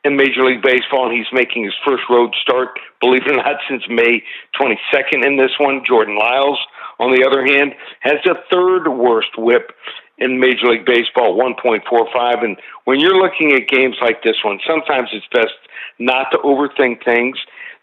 in 0.04 0.16
Major 0.16 0.44
League 0.44 0.62
Baseball, 0.62 1.08
and 1.08 1.16
he's 1.16 1.32
making 1.32 1.64
his 1.64 1.74
first 1.86 2.02
road 2.10 2.34
start, 2.42 2.78
believe 3.00 3.22
it 3.26 3.32
or 3.32 3.36
not, 3.36 3.56
since 3.68 3.82
May 3.88 4.22
22nd 4.60 5.24
in 5.24 5.38
this 5.38 5.52
one. 5.58 5.82
Jordan 5.86 6.16
Lyles, 6.18 6.58
on 6.98 7.10
the 7.10 7.24
other 7.24 7.44
hand, 7.44 7.74
has 8.00 8.20
the 8.24 8.36
third 8.50 8.88
worst 8.88 9.30
WHIP 9.38 9.72
in 10.20 10.38
Major 10.38 10.66
League 10.66 10.86
Baseball, 10.86 11.36
1.45. 11.36 12.44
And 12.44 12.56
when 12.84 13.00
you're 13.00 13.16
looking 13.16 13.52
at 13.52 13.68
games 13.68 13.96
like 14.00 14.22
this 14.22 14.36
one, 14.44 14.60
sometimes 14.66 15.08
it's 15.12 15.26
best 15.32 15.54
not 15.98 16.30
to 16.32 16.38
overthink 16.38 17.04
things. 17.04 17.36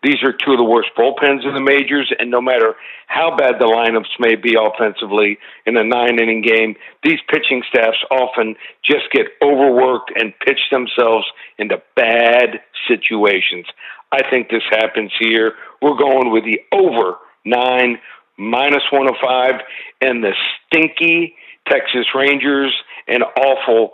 These 0.04 0.22
are 0.24 0.32
two 0.32 0.52
of 0.52 0.58
the 0.58 0.64
worst 0.64 0.90
bullpens 0.96 1.44
in 1.44 1.56
the 1.56 1.60
majors, 1.60 2.14
and 2.20 2.30
no 2.30 2.40
matter 2.40 2.76
how 3.08 3.36
bad 3.36 3.56
the 3.60 3.66
lineups 3.66 4.20
may 4.20 4.36
be 4.36 4.56
offensively 4.56 5.40
in 5.66 5.76
a 5.76 5.84
nine 5.84 6.20
inning 6.20 6.42
game, 6.42 6.76
these 7.04 7.20
pitching 7.28 7.64
staffs 7.68 7.98
often 8.12 8.56
just 8.84 9.12
get 9.12 9.26
overworked 9.42 10.12
and 10.16 10.34
pitch 10.46 10.60
themselves 10.72 11.26
into 11.58 11.82
bad 11.96 12.60
situations. 12.88 13.66
I 14.12 14.22
think 14.30 14.50
this 14.50 14.64
happens 14.70 15.12
here. 15.20 15.54
We're 15.82 15.98
going 15.98 16.32
with 16.32 16.44
the 16.46 16.62
over 16.72 17.18
nine, 17.44 17.98
minus 18.38 18.84
105, 18.92 19.62
and 20.02 20.24
the 20.24 20.34
stinky 20.68 21.36
Texas 21.70 22.06
Rangers 22.16 22.74
and 23.08 23.24
awful 23.24 23.92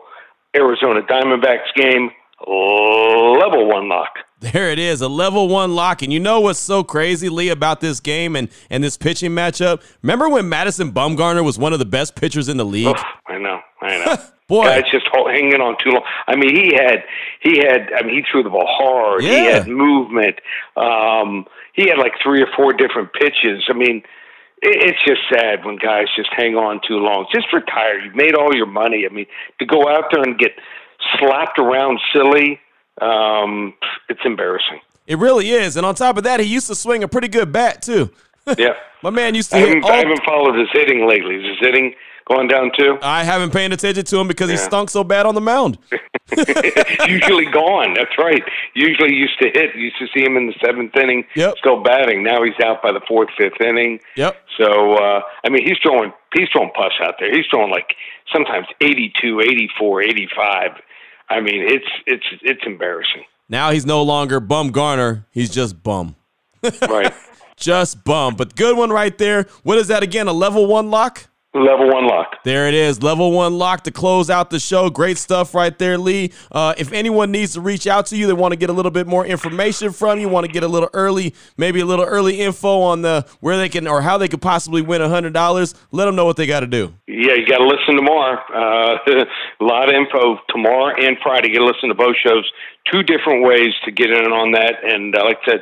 Arizona 0.55 1.01
Diamondbacks 1.01 1.73
game. 1.75 2.11
Level 2.45 3.67
one 3.67 3.87
lock. 3.87 4.09
There 4.39 4.69
it 4.69 4.79
is, 4.79 4.99
a 4.99 5.07
level 5.07 5.47
one 5.47 5.73
lock. 5.73 6.01
And 6.01 6.11
you 6.11 6.19
know 6.19 6.41
what's 6.41 6.59
so 6.59 6.83
crazy, 6.83 7.29
Lee, 7.29 7.47
about 7.47 7.79
this 7.79 8.01
game 8.01 8.35
and, 8.35 8.49
and 8.69 8.83
this 8.83 8.97
pitching 8.97 9.31
matchup? 9.31 9.81
Remember 10.01 10.27
when 10.27 10.49
Madison 10.49 10.91
Bumgarner 10.91 11.45
was 11.45 11.57
one 11.57 11.71
of 11.71 11.79
the 11.79 11.85
best 11.85 12.17
pitchers 12.17 12.49
in 12.49 12.57
the 12.57 12.65
league? 12.65 12.87
Oh, 12.97 13.03
I 13.27 13.37
know, 13.37 13.59
I 13.81 14.03
know. 14.03 14.17
Boy, 14.49 14.65
Guys 14.65 14.83
just 14.91 15.07
hanging 15.13 15.61
on 15.61 15.77
too 15.81 15.91
long. 15.91 16.03
I 16.27 16.35
mean, 16.35 16.53
he 16.53 16.73
had, 16.75 17.05
he 17.41 17.59
had. 17.59 17.93
I 17.97 18.03
mean, 18.03 18.15
he 18.15 18.23
threw 18.29 18.43
the 18.43 18.49
ball 18.49 18.67
hard. 18.67 19.23
Yeah. 19.23 19.29
He 19.31 19.45
had 19.45 19.67
movement. 19.67 20.35
Um, 20.75 21.45
he 21.73 21.87
had 21.87 21.97
like 21.97 22.11
three 22.21 22.41
or 22.41 22.47
four 22.55 22.73
different 22.73 23.13
pitches. 23.13 23.63
I 23.69 23.73
mean, 23.73 24.03
it's 24.65 24.99
just 25.05 25.21
sad 25.29 25.65
when 25.65 25.75
guys 25.75 26.05
just 26.15 26.29
hang 26.35 26.55
on 26.55 26.79
too 26.87 26.97
long. 26.97 27.27
Just 27.33 27.51
retire. 27.51 27.99
You've 27.99 28.15
made 28.15 28.35
all 28.35 28.55
your 28.55 28.65
money. 28.65 29.05
I 29.09 29.13
mean, 29.13 29.25
to 29.59 29.65
go 29.65 29.87
out 29.89 30.05
there 30.11 30.23
and 30.23 30.37
get 30.37 30.51
slapped 31.19 31.59
around 31.59 31.99
silly, 32.13 32.59
um, 33.01 33.73
it's 34.09 34.21
embarrassing. 34.23 34.79
It 35.05 35.17
really 35.17 35.49
is. 35.49 35.75
And 35.75 35.85
on 35.85 35.95
top 35.95 36.17
of 36.17 36.23
that, 36.23 36.39
he 36.39 36.45
used 36.45 36.67
to 36.67 36.75
swing 36.75 37.03
a 37.03 37.07
pretty 37.07 37.27
good 37.27 37.51
bat 37.51 37.81
too. 37.81 38.11
Yeah, 38.57 38.73
my 39.03 39.09
man 39.09 39.35
used 39.35 39.51
to. 39.51 39.57
I 39.57 39.59
haven't, 39.59 39.83
all... 39.83 39.91
I 39.91 39.95
haven't 39.97 40.23
followed 40.25 40.57
his 40.57 40.69
hitting 40.71 41.07
lately. 41.07 41.35
Is 41.35 41.45
his 41.45 41.59
hitting 41.59 41.93
going 42.29 42.47
down 42.47 42.71
too? 42.77 42.97
I 43.01 43.23
haven't 43.23 43.51
paid 43.51 43.73
attention 43.73 44.05
to 44.05 44.19
him 44.19 44.27
because 44.27 44.49
yeah. 44.49 44.57
he 44.57 44.61
stunk 44.61 44.89
so 44.89 45.03
bad 45.03 45.25
on 45.25 45.35
the 45.35 45.41
mound. 45.41 45.77
Usually 47.07 47.45
gone. 47.45 47.93
That's 47.95 48.17
right. 48.17 48.41
Usually 48.75 49.13
used 49.13 49.37
to 49.41 49.49
hit. 49.53 49.75
Used 49.75 49.97
to 49.99 50.07
see 50.15 50.23
him 50.23 50.37
in 50.37 50.47
the 50.47 50.55
seventh 50.65 50.95
inning, 50.95 51.25
yep. 51.35 51.55
still 51.57 51.83
batting. 51.83 52.23
Now 52.23 52.43
he's 52.43 52.59
out 52.63 52.81
by 52.81 52.91
the 52.91 53.01
fourth, 53.07 53.29
fifth 53.37 53.59
inning. 53.61 53.99
Yep. 54.15 54.35
So 54.57 54.93
uh, 54.95 55.21
I 55.43 55.49
mean, 55.49 55.67
he's 55.67 55.77
throwing 55.83 56.13
he's 56.33 56.47
throwing 56.51 56.71
pus 56.71 56.93
out 57.03 57.15
there. 57.19 57.31
He's 57.31 57.45
throwing 57.51 57.71
like 57.71 57.95
sometimes 58.33 58.67
82, 58.81 59.41
84, 59.41 60.01
85. 60.01 60.71
I 61.29 61.41
mean, 61.41 61.63
it's 61.67 61.87
it's 62.05 62.25
it's 62.41 62.61
embarrassing. 62.65 63.23
Now 63.49 63.71
he's 63.71 63.85
no 63.85 64.01
longer 64.01 64.39
bum 64.39 64.71
Garner. 64.71 65.27
He's 65.31 65.49
just 65.49 65.83
bum. 65.83 66.15
right. 66.87 67.13
Just 67.55 68.03
bum. 68.03 68.35
But 68.35 68.55
good 68.55 68.77
one 68.77 68.89
right 68.89 69.17
there. 69.17 69.47
What 69.63 69.77
is 69.77 69.87
that 69.87 70.03
again? 70.03 70.27
A 70.27 70.33
level 70.33 70.65
one 70.65 70.89
lock? 70.89 71.27
Level 71.55 71.87
one 71.87 72.07
lock. 72.07 72.37
There 72.43 72.67
it 72.67 72.73
is. 72.73 73.03
Level 73.03 73.31
one 73.31 73.59
lock 73.59 73.83
to 73.83 73.91
close 73.91 74.31
out 74.31 74.49
the 74.49 74.59
show. 74.59 74.89
Great 74.89 75.19
stuff 75.19 75.53
right 75.53 75.77
there, 75.77 75.99
Lee. 75.99 76.31
Uh, 76.51 76.73
if 76.79 76.91
anyone 76.91 77.31
needs 77.31 77.53
to 77.53 77.61
reach 77.61 77.85
out 77.85 78.07
to 78.07 78.17
you, 78.17 78.25
they 78.25 78.33
want 78.33 78.53
to 78.53 78.55
get 78.55 78.71
a 78.71 78.73
little 78.73 78.89
bit 78.89 79.05
more 79.05 79.23
information 79.23 79.91
from 79.91 80.19
you, 80.19 80.27
want 80.27 80.47
to 80.47 80.51
get 80.51 80.63
a 80.63 80.67
little 80.67 80.89
early, 80.93 81.35
maybe 81.55 81.79
a 81.79 81.85
little 81.85 82.05
early 82.05 82.39
info 82.39 82.81
on 82.81 83.03
the 83.03 83.27
where 83.39 83.55
they 83.55 83.69
can 83.69 83.87
or 83.87 84.01
how 84.01 84.17
they 84.17 84.27
could 84.27 84.41
possibly 84.41 84.81
win 84.81 85.03
a 85.03 85.09
hundred 85.09 85.33
dollars. 85.33 85.75
Let 85.91 86.05
them 86.05 86.15
know 86.15 86.25
what 86.25 86.37
they 86.37 86.47
got 86.47 86.61
to 86.61 86.67
do. 86.67 86.91
Yeah, 87.07 87.35
you 87.35 87.45
got 87.45 87.59
to 87.59 87.67
listen 87.67 87.97
tomorrow. 87.97 88.39
Uh, 88.51 88.97
a 89.61 89.63
lot 89.63 89.89
of 89.89 89.93
info 89.93 90.39
tomorrow 90.49 90.95
and 90.99 91.17
Friday. 91.21 91.49
You 91.49 91.59
got 91.59 91.65
to 91.67 91.71
listen 91.71 91.89
to 91.89 91.95
both 91.95 92.15
shows. 92.25 92.51
Two 92.91 93.03
different 93.03 93.45
ways 93.45 93.75
to 93.85 93.91
get 93.91 94.09
in 94.09 94.31
on 94.31 94.53
that, 94.53 94.83
and 94.83 95.15
uh, 95.15 95.23
like 95.23 95.37
I 95.45 95.51
said, 95.51 95.59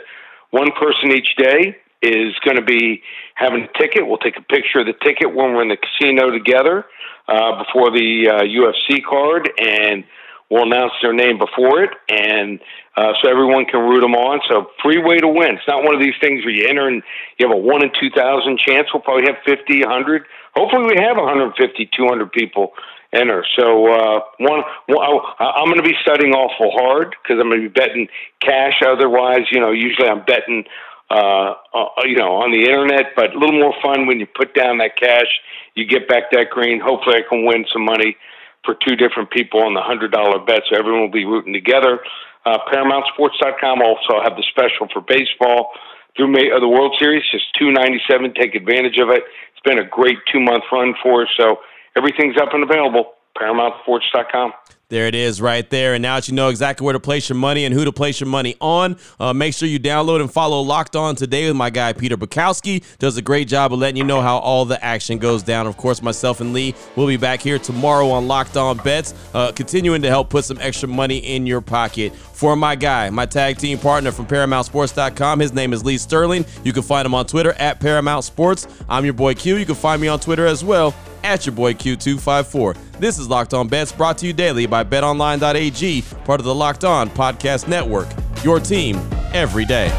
one 0.52 0.72
person 0.80 1.12
each 1.12 1.36
day 1.38 1.78
is 2.02 2.34
going 2.44 2.58
to 2.58 2.64
be 2.64 3.02
having 3.36 3.64
a 3.64 3.78
ticket. 3.78 4.08
We'll 4.08 4.18
take 4.18 4.38
a 4.38 4.42
picture 4.42 4.80
of 4.80 4.86
the 4.86 4.94
ticket 5.04 5.34
when 5.34 5.54
we're 5.54 5.64
in 5.64 5.70
the 5.70 5.78
casino 5.78 6.32
together 6.32 6.86
uh, 7.28 7.64
before 7.64 7.92
the 7.92 8.28
uh, 8.28 8.42
UFC 8.44 9.04
card, 9.04 9.50
and 9.58 10.04
we'll 10.50 10.64
announce 10.64 10.94
their 11.02 11.14
name 11.14 11.38
before 11.38 11.84
it, 11.84 11.92
and 12.10 12.60
uh, 12.98 13.14
so 13.22 13.30
everyone 13.30 13.66
can 13.66 13.80
root 13.82 14.02
them 14.02 14.16
on. 14.16 14.42
So 14.50 14.68
free 14.84 14.98
way 14.98 15.18
to 15.18 15.28
win. 15.28 15.56
It's 15.56 15.68
not 15.68 15.84
one 15.84 15.96
of 15.96 16.02
these 16.02 16.16
things 16.20 16.44
where 16.44 16.54
you 16.54 16.68
enter 16.68 16.88
and 16.88 17.02
you 17.38 17.48
have 17.48 17.56
a 17.56 17.60
one 17.60 17.84
in 17.84 17.92
two 18.00 18.10
thousand 18.10 18.60
chance. 18.60 18.88
We'll 18.94 19.04
probably 19.04 19.28
have 19.28 19.38
fifty, 19.46 19.82
hundred. 19.82 20.26
Hopefully, 20.56 20.96
we 20.96 21.02
have 21.02 21.16
150, 21.16 21.90
200 21.96 22.32
people 22.34 22.74
enter. 23.14 23.46
So 23.58 23.88
uh, 23.92 24.20
one, 24.40 24.64
one 24.88 25.22
I'm 25.40 25.66
going 25.66 25.82
to 25.82 25.88
be 25.88 25.96
studying 26.02 26.34
awful 26.34 26.72
hard 26.72 27.16
because 27.22 27.40
I'm 27.40 27.50
going 27.50 27.62
to 27.62 27.70
be 27.70 27.74
betting 27.74 28.08
cash. 28.42 28.82
Otherwise, 28.86 29.52
you 29.52 29.60
know, 29.60 29.72
usually 29.72 30.08
I'm 30.08 30.24
betting 30.26 30.66
uh, 31.12 31.56
uh, 31.74 32.08
you 32.08 32.16
know, 32.16 32.40
on 32.40 32.56
the 32.56 32.64
internet, 32.64 33.12
but 33.18 33.36
a 33.36 33.38
little 33.38 33.60
more 33.60 33.76
fun 33.84 34.08
when 34.08 34.20
you 34.20 34.26
put 34.26 34.56
down 34.56 34.78
that 34.78 34.96
cash, 34.96 35.28
you 35.76 35.86
get 35.86 36.08
back 36.08 36.32
that 36.32 36.50
green. 36.50 36.80
Hopefully, 36.80 37.18
I 37.18 37.28
can 37.28 37.46
win 37.46 37.66
some 37.72 37.84
money 37.84 38.16
for 38.64 38.76
two 38.76 38.96
different 38.96 39.30
people 39.30 39.62
on 39.62 39.74
the 39.74 39.82
hundred 39.82 40.12
dollar 40.12 40.40
bet, 40.40 40.64
so 40.70 40.78
everyone 40.78 41.02
will 41.02 41.12
be 41.12 41.26
rooting 41.26 41.52
together. 41.52 42.00
Uh, 42.46 42.60
ParamountSports.com 42.72 43.82
also 43.82 44.24
have 44.24 44.38
the 44.38 44.46
special 44.50 44.88
for 44.94 45.02
baseball 45.02 45.72
through 46.16 46.32
May, 46.32 46.50
uh, 46.50 46.60
the 46.60 46.68
World 46.68 46.96
Series, 46.98 47.24
just 47.30 47.46
two 47.60 47.72
ninety 47.72 48.00
seven. 48.10 48.34
Take 48.34 48.56
advantage 48.56 48.98
of 48.98 49.10
it. 49.10 49.24
It's 49.52 49.64
been 49.66 49.80
a 49.80 49.88
great 49.88 50.18
two 50.32 50.40
month 50.40 50.64
run 50.72 50.96
for 51.04 51.24
us, 51.24 51.30
so 51.36 51.60
everything's 51.96 52.38
up 52.38 52.54
and 52.54 52.64
available. 52.64 53.14
ParamountSports.com. 53.38 54.54
There 54.92 55.08
it 55.08 55.16
is 55.16 55.40
right 55.40 55.68
there. 55.70 55.94
And 55.94 56.02
now 56.02 56.16
that 56.16 56.28
you 56.28 56.36
know 56.36 56.50
exactly 56.50 56.84
where 56.84 56.92
to 56.92 57.00
place 57.00 57.30
your 57.30 57.38
money 57.38 57.64
and 57.64 57.74
who 57.74 57.86
to 57.86 57.94
place 57.94 58.20
your 58.20 58.28
money 58.28 58.58
on, 58.60 58.98
uh, 59.22 59.32
make 59.32 59.54
sure 59.54 59.70
you 59.70 59.80
download 59.80 60.20
and 60.20 60.30
follow 60.30 60.60
Locked 60.60 60.98
On 60.98 61.16
today 61.16 61.48
with 61.48 61.56
my 61.56 61.70
guy 61.70 61.94
Peter 61.94 62.18
Bukowski. 62.18 62.84
Does 63.00 63.16
a 63.16 63.22
great 63.22 63.48
job 63.48 63.72
of 63.72 63.80
letting 63.80 63.96
you 63.96 64.04
know 64.04 64.20
how 64.20 64.40
all 64.40 64.66
the 64.66 64.84
action 64.84 65.18
goes 65.18 65.44
down. 65.44 65.66
Of 65.66 65.78
course, 65.78 66.02
myself 66.02 66.42
and 66.42 66.52
Lee 66.52 66.76
will 66.98 67.08
be 67.08 67.16
back 67.16 67.40
here 67.42 67.58
tomorrow 67.58 68.10
on 68.10 68.28
Locked 68.28 68.58
On 68.58 68.76
Bets, 68.80 69.14
uh, 69.34 69.54
continuing 69.54 70.02
to 70.02 70.10
help 70.10 70.30
put 70.30 70.44
some 70.44 70.58
extra 70.60 70.90
money 70.90 71.20
in 71.20 71.48
your 71.48 71.62
pocket. 71.62 72.14
For 72.14 72.58
my 72.58 72.76
guy, 72.76 73.10
my 73.12 73.26
tag 73.26 73.60
team 73.60 73.78
partner 73.78 74.12
from 74.12 74.26
ParamountSports.com, 74.26 75.40
his 75.40 75.54
name 75.54 75.72
is 75.72 75.86
Lee 75.86 76.00
Sterling. 76.00 76.46
You 76.66 76.74
can 76.74 76.84
find 76.84 77.06
him 77.06 77.16
on 77.16 77.28
Twitter 77.28 77.54
at 77.54 77.80
Paramount 77.80 78.26
Sports. 78.26 78.68
I'm 78.90 79.06
your 79.06 79.14
boy 79.14 79.36
Q. 79.36 79.56
You 79.56 79.66
can 79.66 79.76
find 79.76 80.02
me 80.02 80.10
on 80.10 80.20
Twitter 80.20 80.46
as 80.46 80.66
well 80.66 80.94
at 81.24 81.46
your 81.46 81.56
boy 81.56 81.76
Q254. 81.76 82.91
This 83.02 83.18
is 83.18 83.28
Locked 83.28 83.56
On 83.56 83.68
Bets 83.68 83.92
brought 83.92 84.20
to 84.20 84.28
you 84.28 84.32
daily 84.32 84.68
by 84.68 84.84
betonline.ag, 84.84 86.04
part 86.24 86.40
of 86.40 86.46
the 86.46 86.54
Locked 86.54 86.84
On 86.84 87.10
Podcast 87.10 87.68
Network. 87.68 88.08
Your 88.44 88.60
team 88.60 88.96
every 89.34 89.66
day. 89.66 89.90